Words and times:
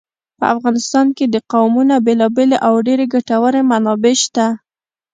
په 0.39 0.45
افغانستان 0.55 1.07
کې 1.17 1.25
د 1.29 1.35
قومونه 1.51 1.95
بېلابېلې 2.05 2.57
او 2.67 2.73
ډېرې 2.87 3.05
ګټورې 3.13 3.61
منابع 3.71 4.15
شته. 4.23 4.47